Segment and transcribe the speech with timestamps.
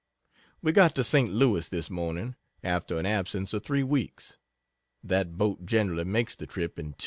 [0.63, 4.39] We got to Saint Louis this morning, after an absence of 3 weeks
[5.03, 6.95] that boat generally makes the trip in 2.